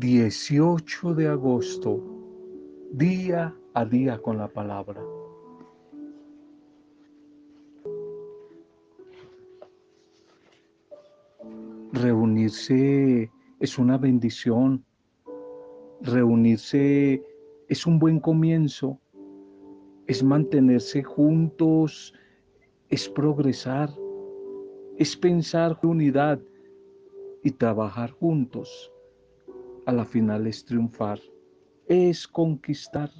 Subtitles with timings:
[0.00, 2.02] 18 de agosto,
[2.90, 4.98] día a día con la palabra.
[11.92, 13.30] Reunirse
[13.60, 14.82] es una bendición.
[16.00, 17.22] Reunirse
[17.68, 18.98] es un buen comienzo.
[20.06, 22.14] Es mantenerse juntos,
[22.88, 23.90] es progresar,
[24.96, 26.40] es pensar unidad
[27.44, 28.90] y trabajar juntos.
[29.86, 31.18] A la final es triunfar,
[31.88, 33.10] es conquistar.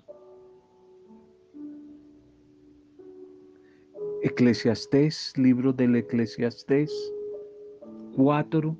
[4.22, 6.92] Eclesiastés, libro del Eclesiastés
[8.16, 8.76] 4,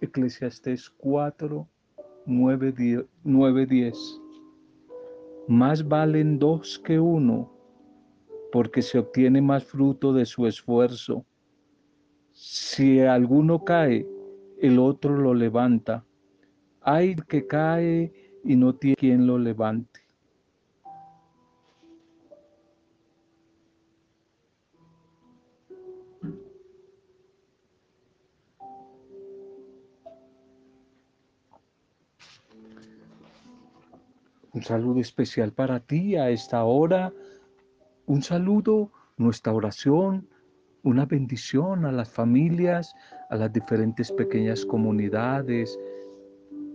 [0.00, 1.68] Eclesiastés 4,
[2.26, 4.20] 9, 9, 10.
[5.46, 7.52] Más valen dos que uno,
[8.50, 11.24] porque se obtiene más fruto de su esfuerzo.
[12.32, 14.06] Si alguno cae,
[14.60, 16.04] el otro lo levanta.
[16.82, 20.00] Hay que cae y no tiene quien lo levante.
[34.52, 37.12] Un saludo especial para ti a esta hora.
[38.06, 40.28] Un saludo, nuestra oración,
[40.82, 42.94] una bendición a las familias,
[43.28, 45.78] a las diferentes pequeñas comunidades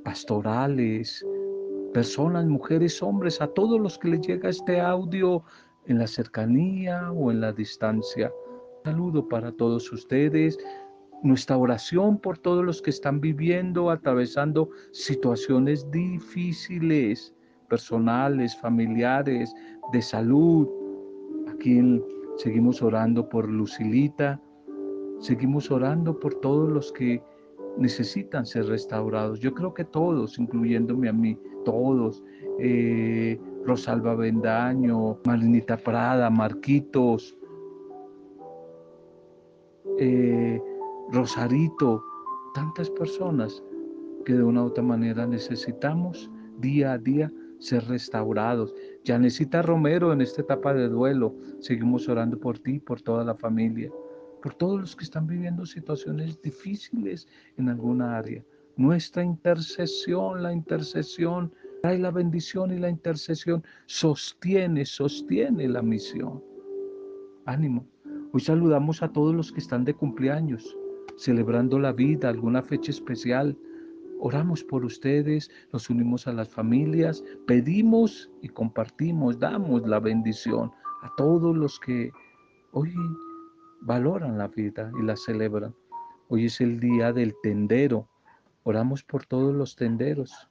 [0.06, 1.26] pastorales,
[1.94, 5.44] personas, mujeres, hombres, a todos los que les llega este audio
[5.88, 8.32] en la cercanía o en la distancia.
[8.86, 10.58] saludo para todos ustedes.
[11.24, 17.34] Nuestra oración por todos los que están viviendo, atravesando situaciones difíciles
[17.68, 19.54] personales, familiares,
[19.92, 20.68] de salud.
[21.48, 22.02] Aquí
[22.38, 24.40] seguimos orando por Lucilita,
[25.20, 27.24] seguimos orando por todos los que
[27.78, 29.40] necesitan ser restaurados.
[29.40, 32.24] Yo creo que todos, incluyéndome a mí, todos.
[32.60, 37.38] Eh, Rosalba Bendaño, Marinita Prada, Marquitos,
[40.00, 40.62] eh,
[41.12, 42.04] Rosarito,
[42.54, 43.64] tantas personas
[44.26, 46.30] que de una u otra manera necesitamos
[46.60, 48.74] día a día ser restaurados.
[49.04, 51.36] Ya necesita Romero en esta etapa de duelo.
[51.60, 53.92] Seguimos orando por ti, por toda la familia,
[54.46, 58.46] por todos los que están viviendo situaciones difíciles en alguna área.
[58.78, 61.52] Nuestra intercesión, la intercesión,
[61.82, 66.44] trae la bendición y la intercesión sostiene, sostiene la misión.
[67.48, 67.88] Ánimo.
[68.34, 70.78] Hoy saludamos a todos los que están de cumpleaños,
[71.18, 73.58] celebrando la vida, alguna fecha especial,
[74.20, 81.12] Oramos por ustedes, nos unimos a las familias, pedimos y compartimos, damos la bendición a
[81.18, 82.12] todos los que
[82.72, 82.94] hoy
[83.86, 85.74] valoran la vida y la celebran.
[86.28, 88.10] Hoy es el día del tendero.
[88.64, 90.50] Oramos por todos los tenderos,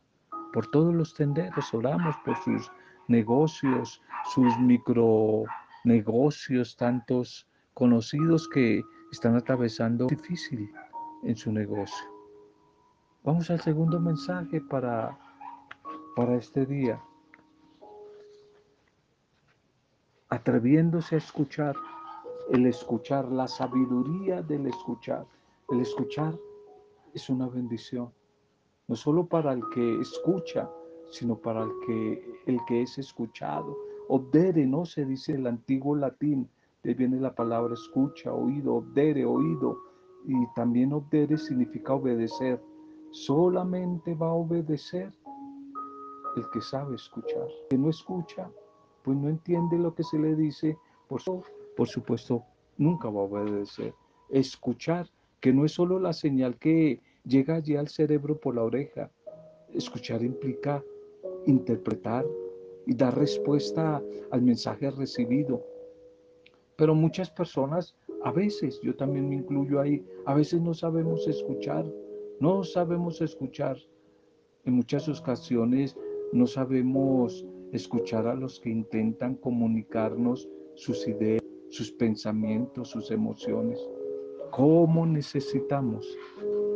[0.53, 2.71] por todos los tenderos, oramos por sus
[3.09, 4.00] negocios,
[4.33, 10.71] sus micronegocios, tantos conocidos que están atravesando difícil
[11.25, 12.06] en su negocio.
[13.25, 15.19] Vamos al segundo mensaje para,
[16.15, 17.03] para este día.
[20.28, 21.75] Atreviéndose a escuchar,
[22.53, 25.27] el escuchar, la sabiduría del escuchar.
[25.71, 26.38] El escuchar
[27.15, 28.12] es una bendición,
[28.88, 30.71] no solo para el que escucha,
[31.10, 33.77] sino para el que, el que es escuchado.
[34.09, 36.49] Obdere, no se dice el antiguo latín,
[36.83, 39.78] de viene la palabra escucha, oído, obdere, oído,
[40.27, 42.60] y también obdere significa obedecer
[43.15, 45.12] Solamente va a obedecer
[46.37, 47.47] el que sabe escuchar.
[47.71, 48.50] Que no escucha,
[49.04, 51.22] pues no entiende lo que se le dice, por,
[51.76, 52.44] por supuesto,
[52.76, 53.94] nunca va a obedecer.
[54.30, 55.08] Escuchar,
[55.40, 59.10] que no es solo la señal que llega allí al cerebro por la oreja.
[59.72, 60.82] Escuchar implica
[61.46, 62.24] interpretar
[62.86, 65.62] y dar respuesta al mensaje recibido.
[66.76, 71.84] Pero muchas personas, a veces, yo también me incluyo ahí, a veces no sabemos escuchar
[72.41, 73.77] no sabemos escuchar.
[74.65, 75.97] En muchas ocasiones
[76.32, 81.43] no sabemos escuchar a los que intentan comunicarnos sus ideas,
[81.74, 83.80] sus pensamientos, sus emociones.
[84.53, 86.06] ¿Cómo necesitamos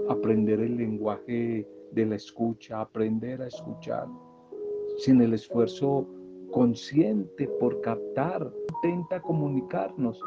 [0.08, 4.08] aprender el lenguaje de la escucha, aprender a escuchar
[4.96, 6.04] sin el esfuerzo
[6.50, 8.52] consciente por captar,
[8.82, 10.20] intenta comunicarnos.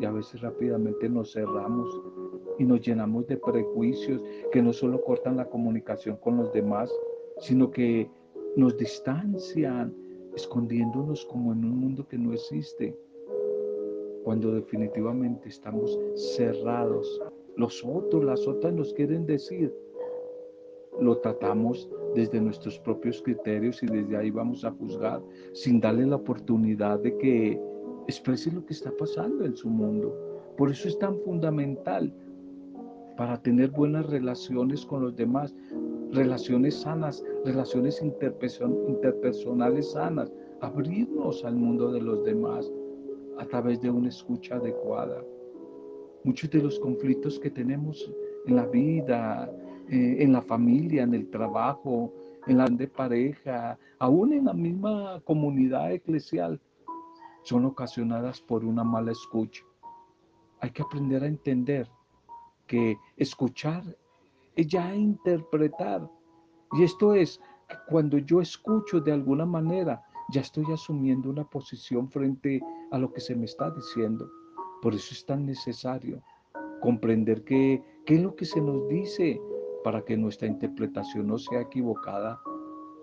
[0.00, 1.88] Y a veces rápidamente nos cerramos
[2.58, 4.20] y nos llenamos de prejuicios
[4.50, 6.92] que no solo cortan la comunicación con los demás,
[7.38, 8.10] sino que
[8.56, 9.94] nos distancian,
[10.34, 12.98] escondiéndonos como en un mundo que no existe,
[14.26, 17.22] cuando definitivamente estamos cerrados.
[17.54, 19.72] Los otros, las otras nos quieren decir
[21.00, 26.16] lo tratamos desde nuestros propios criterios y desde ahí vamos a juzgar sin darle la
[26.16, 27.60] oportunidad de que
[28.08, 30.12] exprese lo que está pasando en su mundo.
[30.56, 32.12] Por eso es tan fundamental
[33.16, 35.54] para tener buenas relaciones con los demás,
[36.10, 40.32] relaciones sanas, relaciones interpersonales sanas,
[40.62, 42.72] abrirnos al mundo de los demás
[43.38, 45.22] a través de una escucha adecuada.
[46.24, 48.10] Muchos de los conflictos que tenemos
[48.46, 49.50] en la vida,
[49.88, 52.12] eh, en la familia, en el trabajo,
[52.46, 56.60] en la de pareja, aún en la misma comunidad eclesial,
[57.42, 59.62] son ocasionadas por una mala escucha.
[60.60, 61.88] Hay que aprender a entender
[62.66, 63.84] que escuchar
[64.56, 66.10] es ya interpretar.
[66.72, 67.40] Y esto es,
[67.88, 72.60] cuando yo escucho de alguna manera, ya estoy asumiendo una posición frente
[72.90, 74.30] a lo que se me está diciendo.
[74.82, 76.22] Por eso es tan necesario
[76.80, 79.40] comprender qué es lo que se nos dice
[79.82, 82.40] para que nuestra interpretación no sea equivocada.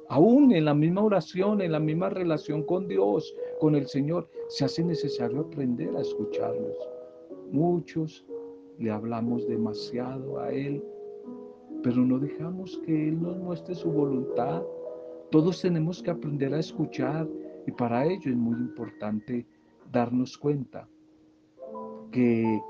[0.10, 4.66] Aún en la misma oración, en la misma relación con Dios, con el Señor, se
[4.66, 6.76] hace necesario aprender a escucharlos.
[7.52, 8.26] Muchos
[8.80, 10.84] le hablamos demasiado a Él,
[11.84, 14.62] pero no dejamos que Él nos muestre su voluntad.
[15.32, 17.28] Todos tenemos que aprender a escuchar
[17.66, 19.46] y para ello es muy importante
[19.94, 20.90] darnos cuenta
[22.12, 22.62] que,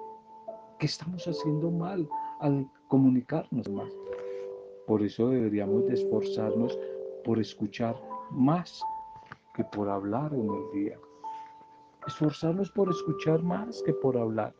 [0.78, 2.08] que estamos haciendo mal
[2.42, 3.92] al comunicarnos más.
[4.86, 6.78] Por eso deberíamos de esforzarnos
[7.24, 7.96] por escuchar
[8.30, 8.84] más
[9.56, 11.00] que por hablar en el día.
[12.06, 14.54] Esforzarnos por escuchar más que por hablar.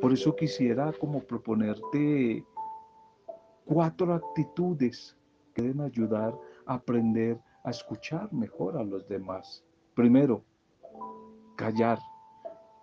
[0.00, 2.42] Por eso quisiera como proponerte
[3.66, 5.18] cuatro actitudes
[5.52, 6.34] que deben ayudar
[6.64, 9.62] a aprender a escuchar mejor a los demás.
[9.94, 10.42] Primero,
[11.56, 11.98] callar.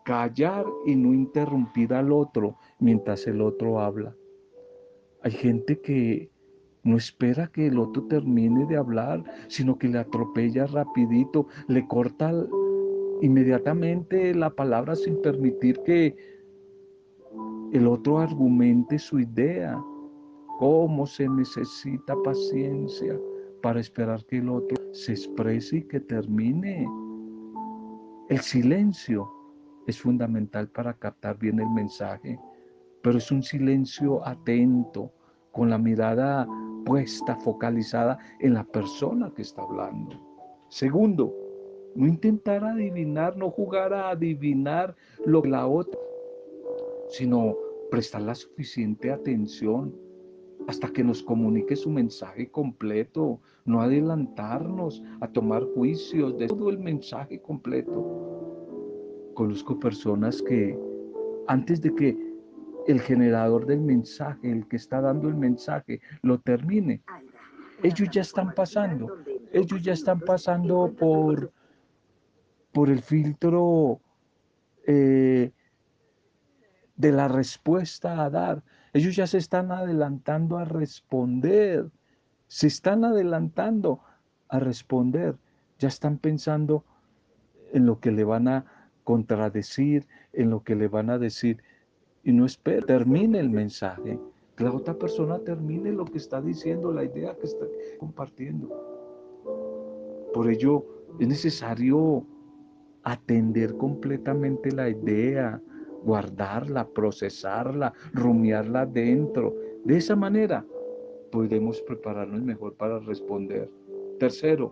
[0.03, 4.15] Callar y no interrumpir al otro mientras el otro habla.
[5.21, 6.29] Hay gente que
[6.83, 12.33] no espera que el otro termine de hablar, sino que le atropella rapidito, le corta
[13.21, 16.15] inmediatamente la palabra sin permitir que
[17.71, 19.81] el otro argumente su idea.
[20.59, 23.19] Cómo se necesita paciencia
[23.61, 26.85] para esperar que el otro se exprese y que termine.
[28.29, 29.29] El silencio
[29.85, 32.39] es fundamental para captar bien el mensaje,
[33.01, 35.11] pero es un silencio atento,
[35.51, 36.47] con la mirada
[36.85, 40.19] puesta, focalizada en la persona que está hablando.
[40.69, 41.35] Segundo,
[41.95, 45.99] no intentar adivinar, no jugar a adivinar lo que la otra,
[47.09, 47.55] sino
[47.91, 49.93] prestar la suficiente atención
[50.67, 56.79] hasta que nos comunique su mensaje completo, no adelantarnos a tomar juicios de todo el
[56.79, 59.31] mensaje completo.
[59.33, 60.77] Conozco personas que
[61.47, 62.17] antes de que
[62.87, 67.01] el generador del mensaje, el que está dando el mensaje, lo termine.
[67.81, 69.17] Ellos ya están pasando,
[69.51, 71.51] ellos ya están pasando por,
[72.71, 73.99] por el filtro
[74.85, 75.51] eh,
[76.95, 78.63] de la respuesta a dar.
[78.93, 81.89] Ellos ya se están adelantando a responder,
[82.47, 84.01] se están adelantando
[84.49, 85.35] a responder,
[85.79, 86.85] ya están pensando
[87.71, 88.65] en lo que le van a
[89.03, 91.57] contradecir, en lo que le van a decir.
[92.23, 94.19] Y no espera, termine el mensaje,
[94.55, 97.65] que la otra persona termine lo que está diciendo, la idea que está
[97.99, 98.69] compartiendo.
[100.35, 100.85] Por ello
[101.19, 102.25] es necesario
[103.03, 105.59] atender completamente la idea,
[106.03, 109.55] guardarla, procesarla, rumiarla dentro.
[109.85, 110.65] De esa manera
[111.31, 113.69] podemos prepararnos mejor para responder.
[114.19, 114.71] Tercero,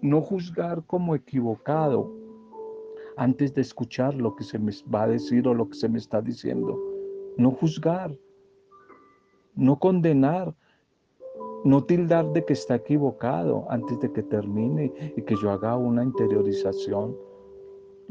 [0.00, 2.12] no juzgar como equivocado
[3.16, 5.98] antes de escuchar lo que se me va a decir o lo que se me
[5.98, 6.78] está diciendo.
[7.36, 8.16] No juzgar,
[9.54, 10.54] no condenar,
[11.64, 16.02] no tildar de que está equivocado antes de que termine y que yo haga una
[16.02, 17.16] interiorización.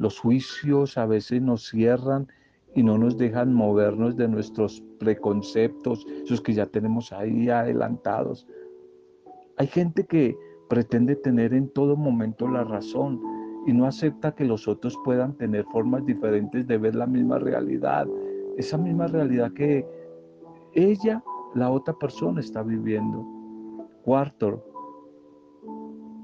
[0.02, 2.28] Los juicios a veces nos cierran
[2.74, 8.48] y no nos dejan movernos de nuestros preconceptos, esos que ya tenemos ahí adelantados.
[9.58, 10.36] Hay gente que
[10.70, 13.22] pretende tener en todo momento la razón
[13.68, 18.08] y no acepta que los otros puedan tener formas diferentes de ver la misma realidad,
[18.58, 19.86] esa misma realidad que
[20.74, 23.24] ella, la otra persona, está viviendo.
[24.04, 24.66] Cuarto,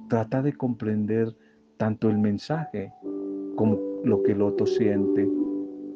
[0.09, 1.35] trata de comprender
[1.77, 2.91] tanto el mensaje
[3.57, 5.27] como lo que el otro siente.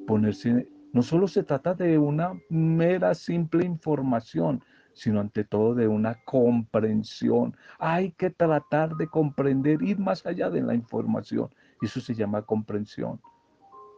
[0.06, 4.62] Ponerse, no solo se trata de una mera simple información,
[4.94, 7.56] sino ante todo de una comprensión.
[7.80, 11.50] Hay que tratar de comprender, ir más allá de la información.
[11.82, 13.22] Eso se llama comprensión.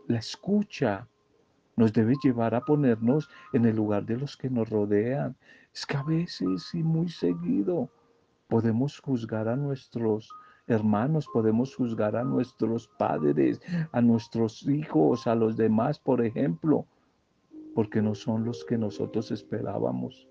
[0.08, 1.08] La escucha
[1.76, 5.36] nos debe llevar a ponernos en el lugar de los que nos rodean.
[5.74, 7.90] Es que a veces y muy seguido
[8.48, 10.30] podemos juzgar a nuestros
[10.68, 16.86] hermanos, podemos juzgar a nuestros padres, a nuestros hijos, a los demás, por ejemplo,
[17.76, 20.28] porque no son los que nosotros esperábamos.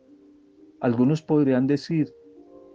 [0.81, 2.13] Algunos podrían decir,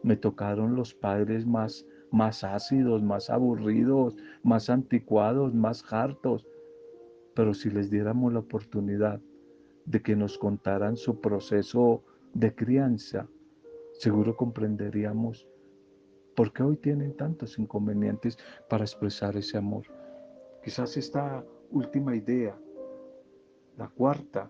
[0.03, 6.47] me tocaron los padres más, más ácidos, más aburridos, más anticuados, más hartos.
[7.33, 9.19] Pero si les diéramos la oportunidad
[9.85, 13.27] de que nos contaran su proceso de crianza,
[13.93, 15.47] seguro comprenderíamos
[16.37, 18.37] por qué hoy tienen tantos inconvenientes
[18.69, 19.85] para expresar ese amor.
[20.63, 22.55] Quizás esta última idea,
[23.75, 24.47] la cuarta,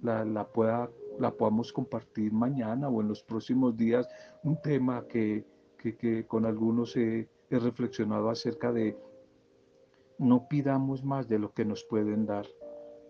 [0.00, 0.88] la, pueda,
[1.18, 4.08] la podamos compartir mañana o en los próximos días,
[4.44, 5.44] un tema que,
[6.28, 8.96] con algunos he reflexionado acerca de
[10.18, 12.46] no pidamos más de lo que nos pueden dar.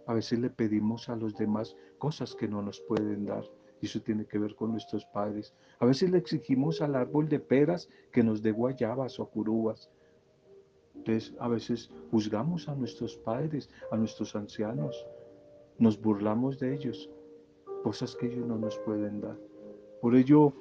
[0.07, 3.45] A veces le pedimos a los demás cosas que no nos pueden dar.
[3.81, 5.55] Y eso tiene que ver con nuestros padres.
[5.79, 9.91] A veces le exigimos al árbol de peras que nos dé guayabas o curubas.
[10.95, 15.07] Entonces, a veces juzgamos a nuestros padres, a nuestros ancianos,
[15.79, 17.11] nos burlamos de ellos,
[17.83, 19.37] cosas que ellos no nos pueden dar.
[20.01, 20.53] Por ello,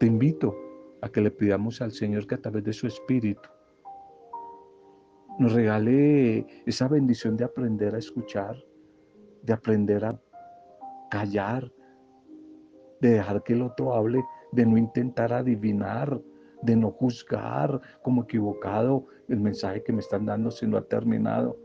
[0.00, 0.56] te invito
[1.00, 3.48] a que le pidamos al Señor que a través de su Espíritu
[5.38, 8.56] nos regale esa bendición de aprender a escuchar,
[9.42, 10.20] de aprender a
[11.08, 11.72] callar,
[13.00, 14.22] de dejar que el otro hable,
[14.52, 16.20] de no intentar adivinar,
[16.62, 21.56] de no juzgar como equivocado el mensaje que me están dando si no ha terminado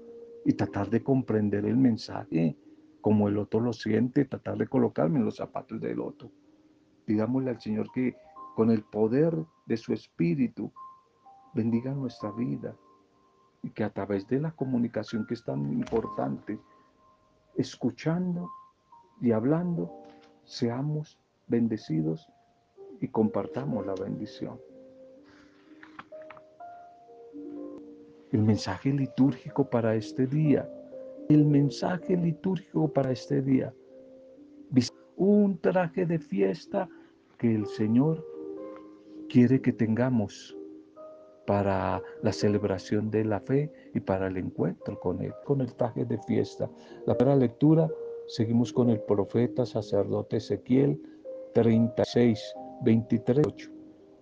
[0.45, 2.55] y tratar de comprender el mensaje
[3.01, 6.29] como el otro lo siente, tratar de colocarme en los zapatos del otro.
[7.05, 8.15] Digámosle al Señor que
[8.55, 9.35] con el poder
[9.65, 10.71] de su Espíritu
[11.53, 12.75] bendiga nuestra vida
[13.61, 16.59] y que a través de la comunicación que es tan importante,
[17.55, 18.49] escuchando
[19.21, 19.91] y hablando,
[20.43, 22.29] seamos bendecidos
[22.99, 24.59] y compartamos la bendición.
[28.33, 30.67] el mensaje litúrgico para este día.
[31.29, 33.73] El mensaje litúrgico para este día.
[35.15, 36.89] Un traje de fiesta
[37.37, 38.25] que el Señor
[39.29, 40.57] quiere que tengamos
[41.45, 46.03] para la celebración de la fe y para el encuentro con Él, con el traje
[46.03, 46.67] de fiesta.
[47.05, 47.87] La primera lectura,
[48.27, 50.99] seguimos con el profeta sacerdote Ezequiel
[51.53, 53.45] 36, 23.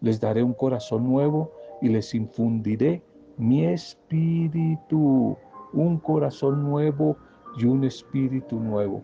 [0.01, 3.01] Les daré un corazón nuevo y les infundiré
[3.37, 5.37] mi espíritu,
[5.73, 7.17] un corazón nuevo
[7.57, 9.03] y un espíritu nuevo.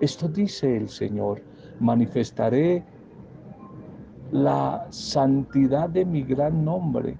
[0.00, 1.42] Esto dice el Señor,
[1.80, 2.84] manifestaré
[4.30, 7.18] la santidad de mi gran nombre,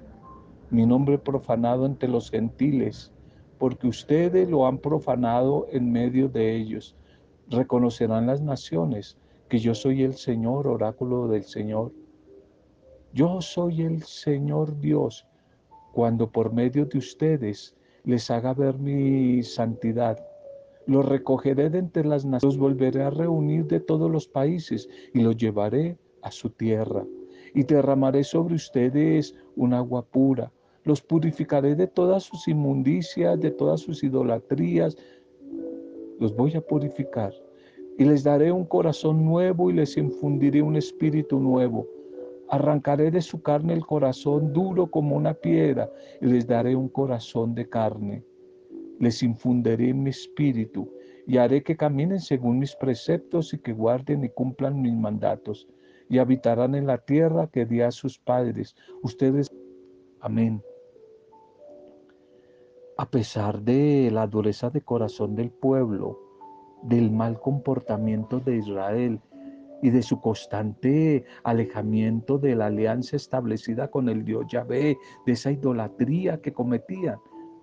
[0.71, 3.11] mi nombre profanado entre los gentiles,
[3.59, 6.95] porque ustedes lo han profanado en medio de ellos.
[7.51, 9.17] Reconocerán las naciones
[9.49, 11.93] que yo soy el Señor, oráculo del Señor.
[13.15, 15.27] Yo soy el Señor Dios
[15.93, 17.75] cuando por medio de ustedes
[18.05, 20.19] les haga ver mi santidad.
[20.87, 25.21] Los recogeré de entre las naciones, los volveré a reunir de todos los países y
[25.21, 27.05] los llevaré a su tierra.
[27.55, 30.53] Y derramaré sobre ustedes un agua pura.
[30.85, 34.97] Los purificaré de todas sus inmundicias, de todas sus idolatrías.
[36.19, 37.33] Los voy a purificar.
[37.99, 41.87] Y les daré un corazón nuevo y les infundiré un espíritu nuevo
[42.51, 47.55] Arrancaré de su carne el corazón duro como una piedra y les daré un corazón
[47.55, 48.25] de carne.
[48.99, 50.91] Les infundiré mi espíritu
[51.27, 55.69] y haré que caminen según mis preceptos y que guarden y cumplan mis mandatos
[56.09, 58.75] y habitarán en la tierra que di a sus padres.
[59.03, 59.51] Ustedes,
[60.21, 60.63] amén.
[63.01, 66.19] A pesar de la dureza de corazón del pueblo,
[66.83, 69.21] del mal comportamiento de Israel,
[69.81, 75.53] y de su constante alejamiento de la alianza establecida con el Dios Yahvé, de esa
[75.53, 77.19] idolatría que cometían.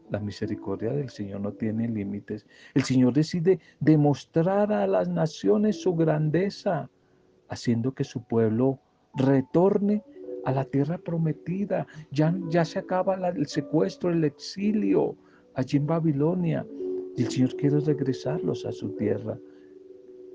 [0.09, 2.45] La misericordia del Señor no tiene límites.
[2.73, 6.89] El Señor decide demostrar a las naciones su grandeza,
[7.49, 8.79] haciendo que su pueblo
[9.15, 10.01] retorne
[10.45, 11.87] a la tierra prometida.
[12.09, 15.17] Ya, ya se acaba el secuestro, el exilio
[15.55, 16.65] allí en Babilonia.
[17.15, 19.37] Y el Señor quiere regresarlos a su tierra.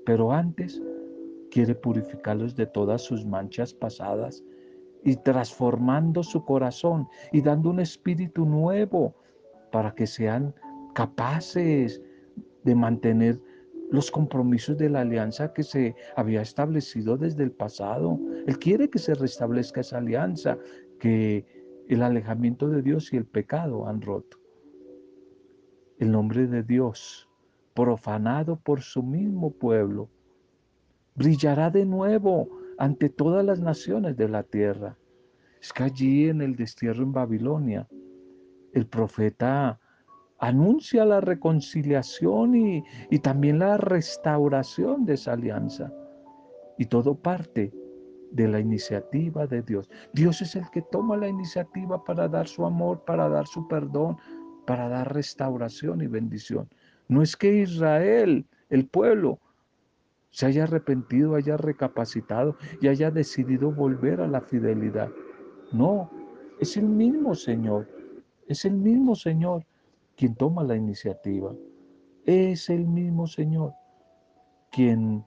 [0.05, 0.81] Pero antes
[1.51, 4.43] quiere purificarlos de todas sus manchas pasadas
[5.03, 9.15] y transformando su corazón y dando un espíritu nuevo
[9.71, 10.53] para que sean
[10.93, 12.01] capaces
[12.63, 13.39] de mantener
[13.91, 18.17] los compromisos de la alianza que se había establecido desde el pasado.
[18.47, 20.57] Él quiere que se restablezca esa alianza
[20.99, 21.45] que
[21.89, 24.40] el alejamiento de Dios y el pecado han roto.
[26.01, 27.29] El nombre de Dios
[27.75, 30.09] profanado por su mismo pueblo,
[31.13, 34.97] brillará de nuevo ante todas las naciones de la tierra.
[35.61, 37.87] Es que allí en el destierro en Babilonia,
[38.73, 39.79] el profeta
[40.39, 45.93] anuncia la reconciliación y, y, también la restauración de esa alianza.
[46.79, 47.71] Y todo parte
[48.31, 49.87] de la iniciativa de Dios.
[50.13, 54.17] Dios es el que toma la iniciativa para dar su amor, para dar su perdón,
[54.71, 56.69] para dar restauración y bendición.
[57.09, 59.37] No es que Israel, el pueblo,
[60.29, 65.09] se haya arrepentido, haya recapacitado y haya decidido volver a la fidelidad.
[65.73, 66.09] No,
[66.61, 67.85] es el mismo Señor,
[68.47, 69.65] es el mismo Señor
[70.15, 71.53] quien toma la iniciativa.
[72.23, 73.73] Es el mismo Señor
[74.71, 75.25] quien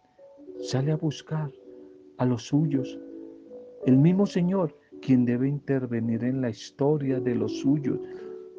[0.63, 1.53] sale a buscar
[2.17, 2.99] a los suyos.
[3.85, 8.01] El mismo Señor quien debe intervenir en la historia de los suyos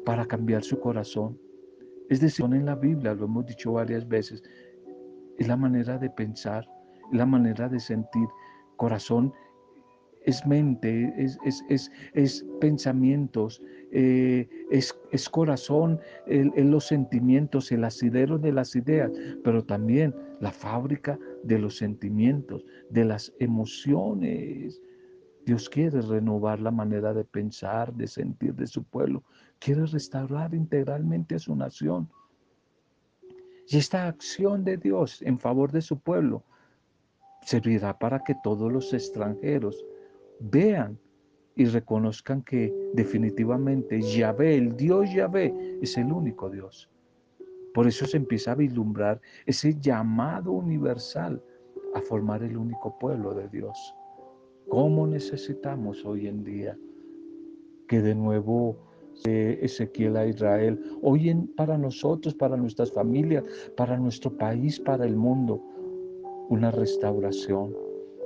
[0.06, 1.36] para cambiar su corazón.
[2.08, 4.42] Es decir, en la Biblia, lo hemos dicho varias veces,
[5.36, 6.64] es la manera de pensar,
[7.12, 8.28] la manera de sentir.
[8.76, 9.34] Corazón
[10.24, 13.60] es mente, es, es, es, pensamientos,
[13.90, 19.10] eh, es, corazón, en los sentimientos, el asidero de las ideas,
[19.42, 24.80] pero también la fábrica de los sentimientos, de las emociones.
[25.46, 29.22] Dios quiere renovar la manera de pensar, de sentir de su pueblo,
[29.60, 32.10] quiere restaurar integralmente a su nación.
[33.68, 36.42] Y esta acción de Dios en favor de su pueblo
[37.42, 39.84] servirá para que todos los extranjeros
[40.40, 40.98] vean
[41.54, 46.90] y reconozcan que definitivamente Yahvé, el Dios Yahvé, es el único Dios.
[47.72, 51.40] Por eso se empieza a vislumbrar ese llamado universal
[51.94, 53.94] a formar el único pueblo de Dios.
[54.68, 56.76] ¿Cómo necesitamos hoy en día
[57.86, 58.76] que de nuevo
[59.24, 63.44] Ezequiel a Israel, hoy en, para nosotros, para nuestras familias,
[63.76, 65.62] para nuestro país, para el mundo,
[66.48, 67.74] una restauración?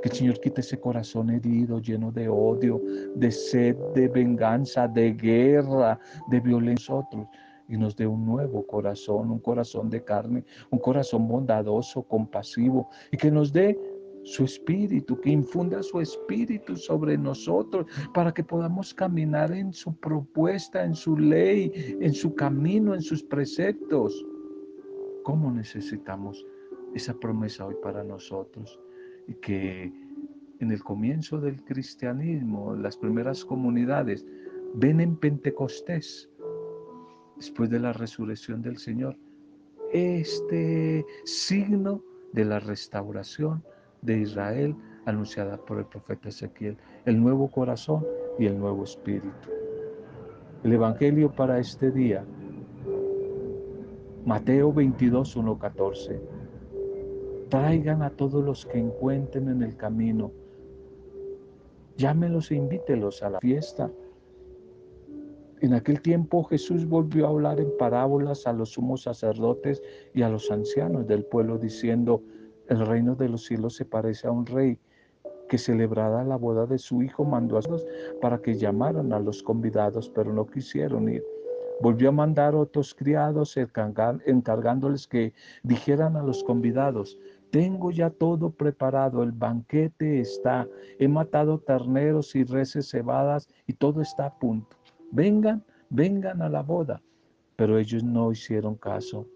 [0.03, 2.81] Que el Señor quite ese corazón herido, lleno de odio,
[3.17, 7.27] de sed, de venganza, de guerra, de violencia otros
[7.71, 13.17] y nos dé un nuevo corazón, un corazón de carne, un corazón bondadoso, compasivo y
[13.17, 13.79] que nos dé
[14.25, 20.85] su espíritu, que infunda su espíritu sobre nosotros para que podamos caminar en su propuesta,
[20.85, 24.25] en su ley, en su camino, en sus preceptos.
[25.25, 26.45] ¿Cómo necesitamos
[26.95, 28.79] esa promesa hoy para nosotros?
[29.31, 29.93] y que
[30.59, 34.27] en el comienzo del cristianismo, las primeras comunidades,
[34.75, 36.29] ven en Pentecostés,
[37.37, 39.17] después de la resurrección del Señor,
[39.93, 42.03] este signo
[42.33, 43.65] de la restauración
[44.03, 44.75] de Israel
[45.07, 48.07] anunciada por el profeta Ezequiel, el nuevo corazón
[48.39, 49.49] y el nuevo espíritu.
[50.63, 52.25] El Evangelio para este día,
[54.25, 56.21] Mateo 22, 1, 14.
[57.49, 60.31] Traigan a todos los que encuentren en el camino.
[61.97, 63.91] Llámelos e invítelos a la fiesta.
[65.63, 69.83] En aquel tiempo Jesús volvió a hablar en parábolas a los sumos sacerdotes
[70.15, 72.23] y a los ancianos del pueblo, diciendo,
[72.71, 74.79] el reino de los cielos se parece a un rey
[75.49, 77.85] que celebrada la boda de su hijo mandó a sus
[78.23, 81.25] para que llamaran a los convidados, pero no quisieron ir.
[81.81, 85.33] Volvió a mandar otros criados encargándoles que
[85.65, 87.19] dijeran a los convidados,
[87.51, 90.69] tengo ya todo preparado, el banquete está,
[91.01, 94.77] he matado terneros y reses cebadas y todo está a punto.
[95.11, 97.03] Vengan, vengan a la boda.
[97.57, 99.27] Pero ellos no hicieron caso.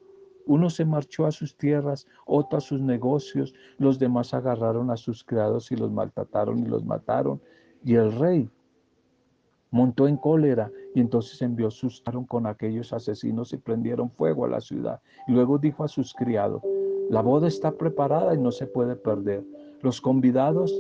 [0.46, 5.24] Uno se marchó a sus tierras, otro a sus negocios, los demás agarraron a sus
[5.24, 7.40] criados y los maltrataron y los mataron.
[7.84, 8.50] Y el rey
[9.70, 14.60] montó en cólera y entonces envió sus con aquellos asesinos y prendieron fuego a la
[14.60, 15.00] ciudad.
[15.26, 16.62] Y luego dijo a sus criados,
[17.10, 19.44] la boda está preparada y no se puede perder.
[19.82, 20.72] Los convidados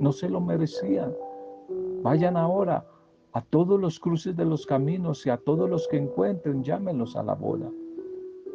[0.00, 1.14] no se lo merecían.
[2.02, 2.84] Vayan ahora
[3.32, 7.22] a todos los cruces de los caminos y a todos los que encuentren, llámenlos a
[7.22, 7.70] la boda.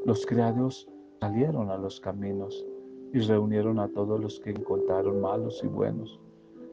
[0.07, 0.87] Los criados
[1.19, 2.65] salieron a los caminos
[3.11, 6.17] y reunieron a todos los que encontraron malos y buenos.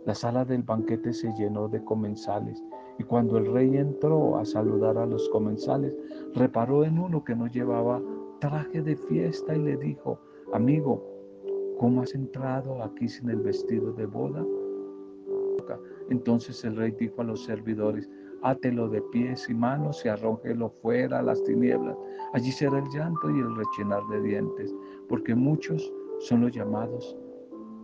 [0.06, 2.62] La sala del banquete se llenó de comensales
[2.96, 5.96] y cuando el rey entró a saludar a los comensales,
[6.36, 8.00] reparó en uno que no llevaba
[8.38, 10.20] traje de fiesta y le dijo,
[10.52, 11.04] amigo,
[11.80, 14.46] ¿cómo has entrado aquí sin el vestido de boda?
[16.08, 18.08] Entonces el rey dijo a los servidores,
[18.44, 21.96] átelo de pies y manos y arrójelo fuera a las tinieblas.
[22.34, 24.74] Allí será el llanto y el rechinar de dientes,
[25.08, 27.16] porque muchos son los llamados,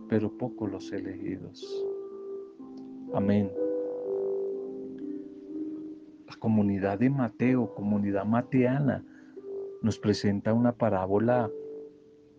[0.07, 1.85] pero pocos los elegidos.
[3.13, 3.51] Amén.
[6.27, 9.03] La comunidad de Mateo, comunidad mateana,
[9.81, 11.49] nos presenta una parábola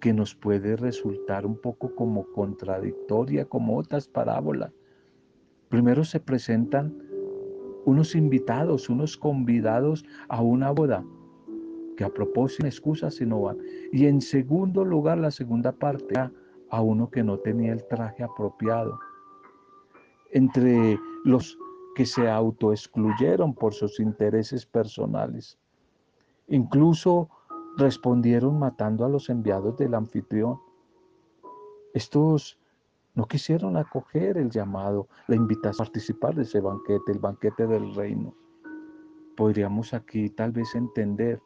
[0.01, 4.73] que nos puede resultar un poco como contradictoria, como otras parábolas.
[5.69, 7.12] Primero se presentan
[7.85, 11.05] unos invitados, unos convidados a una boda,
[11.97, 13.59] que a propósito excusas si no van.
[13.93, 16.15] Y en segundo lugar, la segunda parte,
[16.71, 18.99] a uno que no tenía el traje apropiado.
[20.33, 21.59] Entre los
[21.95, 25.59] que se autoexcluyeron por sus intereses personales.
[26.49, 27.29] Incluso
[27.77, 30.59] respondieron matando a los enviados del anfitrión.
[31.95, 32.59] Estos
[33.15, 37.95] no quisieron acoger el llamado, la invitación a participar de ese banquete, el banquete del
[37.95, 38.35] reino.
[39.37, 41.41] Podríamos aquí tal vez entender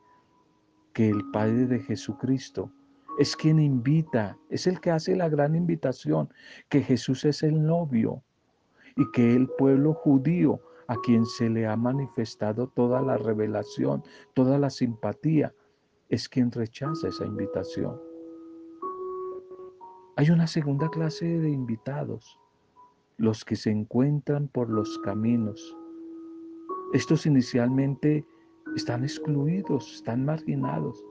[0.92, 2.70] que el Padre de Jesucristo
[3.18, 6.28] es quien invita, es el que hace la gran invitación,
[6.68, 8.22] que Jesús es el novio
[8.96, 14.02] y que el pueblo judío a quien se le ha manifestado toda la revelación,
[14.34, 15.52] toda la simpatía,
[16.08, 18.05] es quien rechaza esa invitación.
[20.18, 22.40] Hay una segunda clase de invitados,
[23.18, 25.76] los que se encuentran por los caminos.
[26.94, 28.24] Estos inicialmente
[28.76, 31.04] están excluidos, están marginados,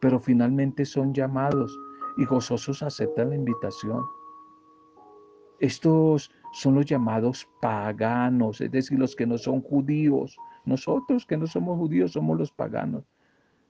[0.00, 1.72] pero finalmente son llamados
[2.16, 4.02] y gozosos aceptan la invitación.
[5.60, 10.36] Estos son los llamados paganos, es decir, los que no son judíos.
[10.64, 13.04] Nosotros que no somos judíos somos los paganos.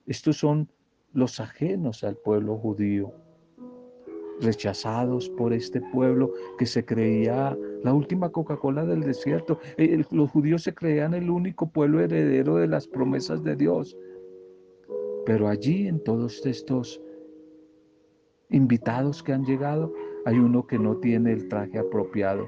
[0.07, 0.67] Estos son
[1.13, 3.13] los ajenos al pueblo judío
[4.41, 9.59] rechazados por este pueblo que se creía la última Coca-Cola del desierto.
[9.77, 13.97] Eh, los judíos se creían el único pueblo heredero de las promesas de Dios.
[15.25, 17.01] Pero allí en todos estos
[18.49, 19.93] invitados que han llegado,
[20.25, 22.47] hay uno que no tiene el traje apropiado.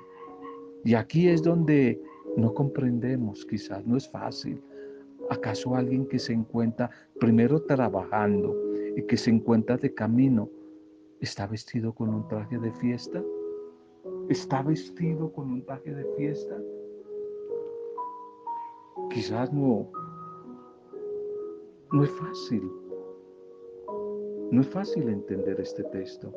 [0.84, 2.02] Y aquí es donde
[2.38, 4.62] no comprendemos, quizás no es fácil.
[5.30, 8.56] ¿Acaso alguien que se encuentra primero trabajando
[8.98, 10.50] y que se encuentra de camino
[11.22, 13.24] ¿Está vestido con un traje de fiesta?
[14.28, 16.60] ¿Está vestido con un traje de fiesta?
[19.12, 19.88] Quizás no,
[21.92, 22.72] no es fácil.
[24.50, 26.34] No es fácil entender este texto.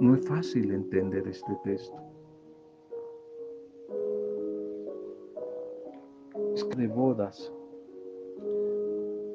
[0.00, 1.96] No es fácil entender este texto.
[6.52, 7.52] Es que de bodas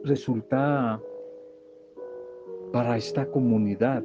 [0.04, 1.02] resulta
[2.74, 4.04] para esta comunidad.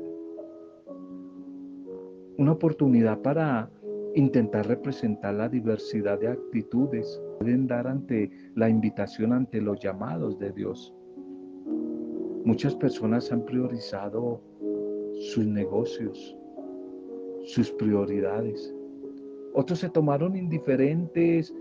[2.37, 3.71] Una oportunidad para
[4.15, 10.53] intentar representar la diversidad de actitudes pueden dar ante la invitación, ante los llamados de
[10.53, 10.95] Dios.
[12.45, 14.43] Muchas personas han priorizado
[15.33, 16.37] sus negocios,
[17.47, 18.75] sus prioridades.
[19.55, 21.55] Otros se tomaron indiferentes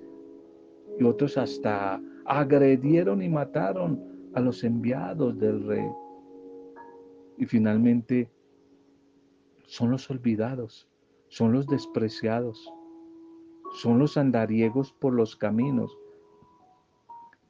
[0.99, 5.87] y otros hasta agredieron y mataron a los enviados del rey.
[7.37, 8.31] Y finalmente
[9.65, 10.89] son los olvidados,
[11.29, 12.71] son los despreciados,
[13.73, 15.97] son los andariegos por los caminos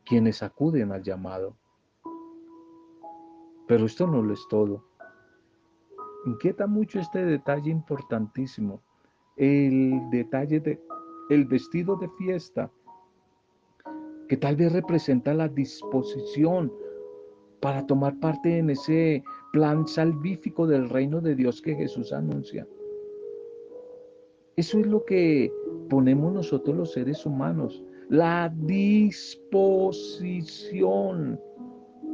[0.06, 1.56] quienes acuden al llamado.
[3.68, 4.84] Pero esto no lo es todo.
[6.26, 8.82] Inquieta mucho este detalle importantísimo,
[9.36, 10.82] el detalle de
[11.30, 12.72] el vestido de fiesta,
[14.30, 16.72] que tal vez representa la disposición
[17.60, 22.68] para tomar parte en ese plan salvífico del reino de Dios que Jesús anuncia.
[24.56, 25.52] Eso es lo que
[25.90, 29.40] ponemos nosotros los seres humanos, la disposición,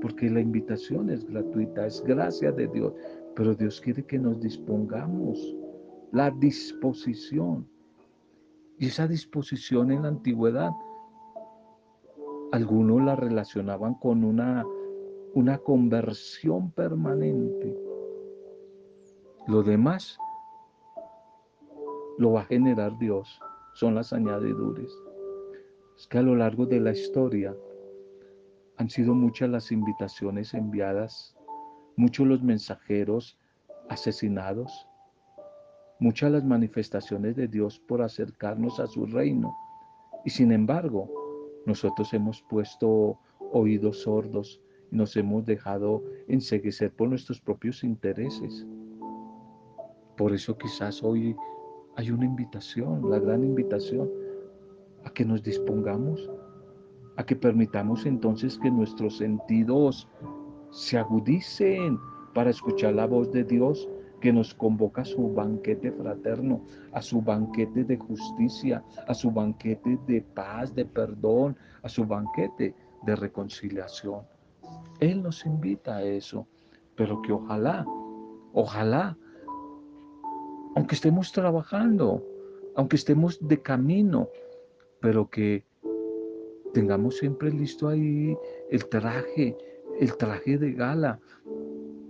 [0.01, 2.93] porque la invitación es gratuita, es gracia de Dios,
[3.35, 5.55] pero Dios quiere que nos dispongamos,
[6.11, 7.65] la disposición.
[8.77, 10.71] Y esa disposición en la antigüedad,
[12.51, 14.65] algunos la relacionaban con una
[15.33, 17.75] una conversión permanente.
[19.47, 20.17] Lo demás
[22.19, 23.39] lo va a generar Dios,
[23.73, 24.91] son las añadiduras.
[25.97, 27.55] Es que a lo largo de la historia
[28.77, 31.35] han sido muchas las invitaciones enviadas,
[31.95, 33.39] muchos los mensajeros
[33.89, 34.87] asesinados,
[35.99, 39.55] muchas las manifestaciones de Dios por acercarnos a su reino.
[40.25, 41.09] Y sin embargo,
[41.65, 43.17] nosotros hemos puesto
[43.51, 44.61] oídos sordos
[44.93, 48.65] nos hemos dejado enseguecer por nuestros propios intereses.
[50.15, 51.35] Por eso quizás hoy
[51.95, 54.07] hay una invitación, la gran invitación,
[55.03, 56.29] a que nos dispongamos,
[57.17, 60.07] a que permitamos entonces que nuestros sentidos
[60.69, 61.97] se agudicen
[62.35, 63.89] para escuchar la voz de Dios
[64.21, 66.61] que nos convoca a su banquete fraterno,
[66.93, 72.75] a su banquete de justicia, a su banquete de paz, de perdón, a su banquete
[73.05, 74.32] de reconciliación.
[75.03, 76.47] Él nos invita a eso,
[76.95, 77.85] pero que ojalá,
[78.53, 79.17] ojalá,
[80.75, 82.23] aunque estemos trabajando,
[82.75, 84.29] aunque estemos de camino,
[85.01, 85.65] pero que
[86.73, 88.35] tengamos siempre listo ahí
[88.71, 89.57] el traje,
[89.99, 91.19] el traje de gala,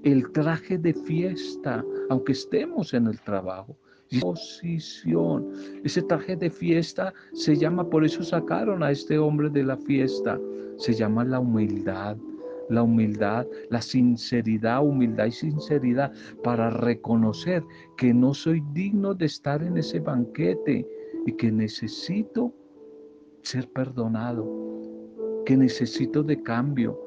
[0.03, 3.75] el traje de fiesta, aunque estemos en el trabajo.
[4.10, 5.51] Disposición.
[5.84, 10.39] Ese traje de fiesta se llama, por eso sacaron a este hombre de la fiesta,
[10.77, 12.17] se llama la humildad.
[12.69, 17.63] La humildad, la sinceridad, humildad y sinceridad para reconocer
[17.97, 20.88] que no soy digno de estar en ese banquete
[21.26, 22.54] y que necesito
[23.41, 24.47] ser perdonado,
[25.45, 26.99] que necesito de cambio,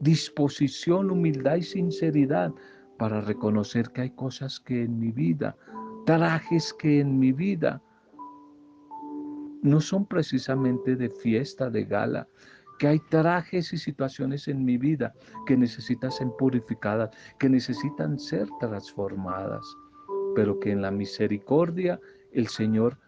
[0.00, 2.52] disposición, humildad y sinceridad
[2.98, 5.56] para reconocer que hay cosas que en mi vida,
[6.04, 7.82] trajes que en mi vida
[9.62, 12.28] no son precisamente de fiesta, de gala,
[12.78, 15.12] que hay trajes y situaciones en mi vida
[15.46, 19.64] que necesitan ser purificadas, que necesitan ser transformadas,
[20.34, 22.00] pero que en la misericordia
[22.32, 22.98] el Señor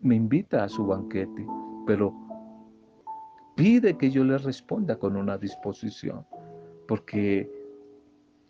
[0.00, 1.46] me invita a su banquete,
[1.86, 2.14] pero
[3.56, 6.26] pide que yo le responda con una disposición,
[6.88, 7.50] porque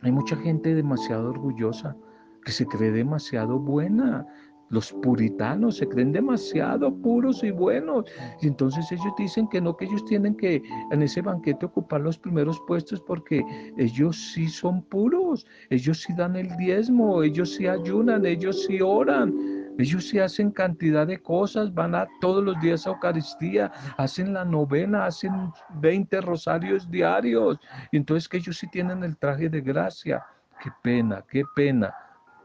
[0.03, 1.97] hay mucha gente demasiado orgullosa,
[2.45, 4.27] que se cree demasiado buena.
[4.71, 8.05] Los puritanos se creen demasiado puros y buenos.
[8.41, 12.17] Y entonces ellos dicen que no, que ellos tienen que en ese banquete ocupar los
[12.17, 13.45] primeros puestos porque
[13.77, 19.35] ellos sí son puros, ellos sí dan el diezmo, ellos sí ayunan, ellos sí oran.
[19.79, 24.45] Ellos sí hacen cantidad de cosas, van a todos los días a Eucaristía, hacen la
[24.45, 25.33] novena, hacen
[25.81, 27.59] 20 rosarios diarios.
[27.91, 30.23] Y entonces que ellos sí tienen el traje de gracia.
[30.63, 31.95] Qué pena, qué pena.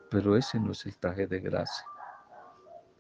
[0.10, 1.86] Pero ese no es el traje de gracia.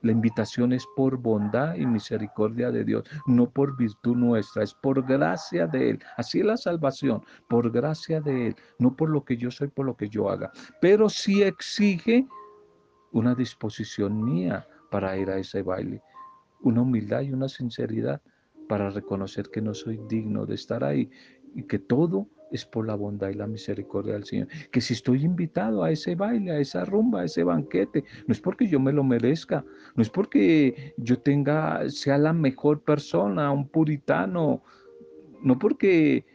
[0.05, 5.03] La invitación es por bondad y misericordia de Dios, no por virtud nuestra, es por
[5.03, 5.99] gracia de Él.
[6.15, 9.87] Así es la salvación, por gracia de Él, no por lo que yo soy, por
[9.87, 10.51] lo que yo haga.
[10.79, 12.27] Pero sí exige
[13.13, 16.03] una disposición mía para ir a ese baile,
[16.61, 18.21] una humildad y una sinceridad
[18.69, 21.09] para reconocer que no soy digno de estar ahí
[21.55, 24.47] y que todo es por la bondad y la misericordia del Señor.
[24.71, 28.39] Que si estoy invitado a ese baile, a esa rumba, a ese banquete, no es
[28.39, 29.63] porque yo me lo merezca,
[29.95, 34.63] no es porque yo tenga, sea la mejor persona, un puritano,
[35.43, 36.25] no porque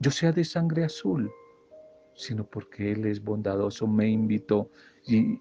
[0.00, 1.30] yo sea de sangre azul,
[2.14, 4.70] sino porque Él es bondadoso, me invitó
[5.06, 5.40] y,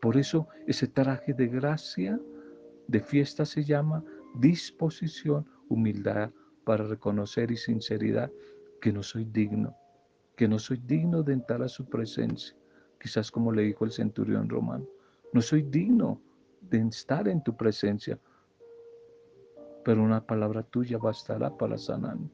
[0.00, 2.20] por eso ese traje de gracia,
[2.86, 4.04] de fiesta se llama
[4.36, 6.30] disposición, humildad
[6.64, 8.30] para reconocer y sinceridad
[8.80, 9.76] que no soy digno,
[10.36, 12.56] que no soy digno de entrar a su presencia.
[13.00, 14.86] Quizás como le dijo el centurión romano,
[15.32, 16.20] no soy digno
[16.60, 18.18] de estar en tu presencia,
[19.84, 22.28] pero una palabra tuya bastará para sanarme.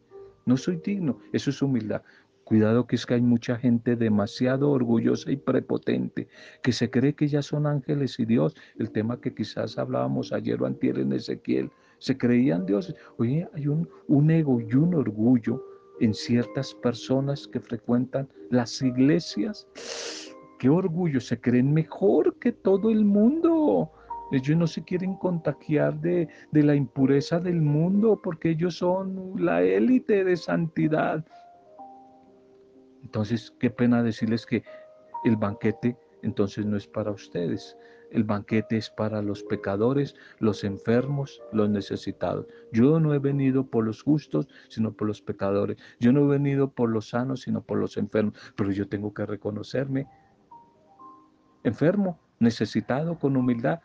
[0.46, 2.02] No soy digno, eso es humildad.
[2.44, 6.28] Cuidado que es que hay mucha gente demasiado orgullosa y prepotente
[6.62, 8.54] que se cree que ya son ángeles y Dios.
[8.78, 11.70] El tema que quizás hablábamos ayer o antier en Ezequiel.
[11.98, 12.96] Se creían dioses.
[13.16, 15.62] Oye, hay un, un ego y un orgullo
[16.00, 19.66] en ciertas personas que frecuentan las iglesias.
[20.59, 23.90] Qué orgullo, se creen mejor que todo el mundo.
[24.33, 29.62] Ellos no se quieren contagiar de, de la impureza del mundo porque ellos son la
[29.62, 31.24] élite de santidad.
[33.02, 34.62] Entonces, qué pena decirles que
[35.24, 37.76] el banquete entonces no es para ustedes.
[38.14, 42.46] El banquete es para los pecadores, los enfermos, los necesitados.
[42.72, 45.79] Yo no he venido por los justos, sino por los pecadores.
[45.98, 48.35] Yo no he venido por los sanos, sino por los enfermos.
[48.55, 50.07] Pero yo tengo que reconocerme
[51.64, 53.81] enfermo, necesitado, con humildad,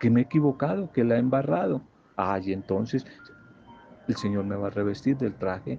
[0.00, 1.82] que me he equivocado, que la he embarrado.
[2.16, 3.06] Ay, entonces
[4.08, 5.78] el Señor me va a revestir del traje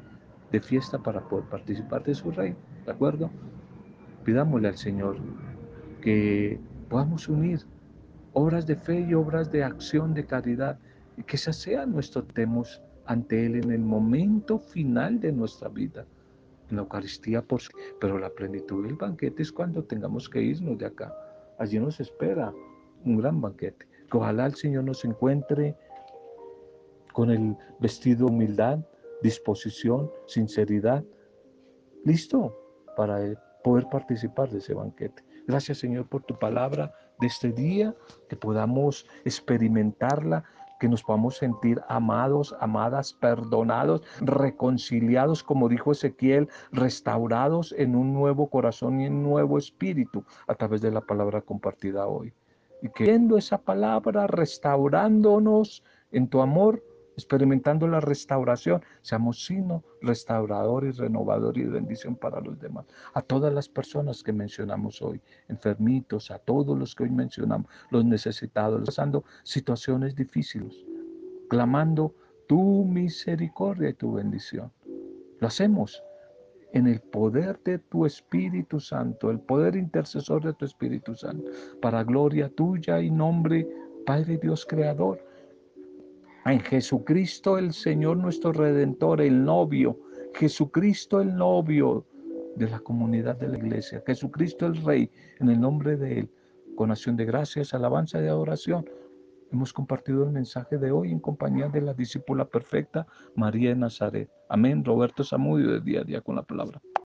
[0.53, 2.55] de fiesta para poder participar de su reino.
[2.85, 3.29] ¿De acuerdo?
[4.23, 5.17] Pidámosle al Señor
[6.01, 7.72] que podamos unir
[8.33, 10.79] obras de fe y obras de acción de caridad
[11.17, 16.05] y que esa sea nuestro temos ante Él en el momento final de nuestra vida.
[16.69, 17.61] En la Eucaristía, por
[17.99, 21.13] pero la plenitud del banquete es cuando tengamos que irnos de acá.
[21.59, 22.53] Allí nos espera
[23.05, 23.85] un gran banquete.
[24.09, 25.75] Que ojalá el Señor nos encuentre
[27.11, 28.79] con el vestido de humildad,
[29.21, 31.03] disposición, sinceridad,
[32.05, 32.57] listo
[32.97, 33.19] para
[33.63, 35.23] poder participar de ese banquete.
[35.47, 37.95] Gracias Señor por tu palabra de este día,
[38.29, 40.43] que podamos experimentarla,
[40.79, 48.49] que nos podamos sentir amados, amadas, perdonados, reconciliados, como dijo Ezequiel, restaurados en un nuevo
[48.49, 52.33] corazón y en un nuevo espíritu a través de la palabra compartida hoy.
[52.81, 56.83] Y que viendo esa palabra, restaurándonos en tu amor,
[57.15, 62.85] experimentando la restauración, seamos sino restauradores, renovadores y bendición para los demás.
[63.13, 68.05] A todas las personas que mencionamos hoy, enfermitos, a todos los que hoy mencionamos, los
[68.05, 70.75] necesitados, pasando situaciones difíciles,
[71.49, 72.15] clamando
[72.47, 74.71] tu misericordia y tu bendición.
[75.39, 76.03] Lo hacemos
[76.73, 82.03] en el poder de tu Espíritu Santo, el poder intercesor de tu Espíritu Santo, para
[82.03, 83.67] gloria tuya y nombre,
[84.05, 85.23] Padre Dios Creador
[86.51, 89.97] en Jesucristo el Señor nuestro Redentor, el novio,
[90.35, 92.05] Jesucristo el novio
[92.55, 96.29] de la comunidad de la iglesia, Jesucristo el Rey, en el nombre de Él,
[96.75, 98.85] con acción de gracias, alabanza y adoración.
[99.51, 104.29] Hemos compartido el mensaje de hoy en compañía de la discípula perfecta María de Nazaret.
[104.49, 104.83] Amén.
[104.83, 106.81] Roberto Samudio de día a día con la palabra.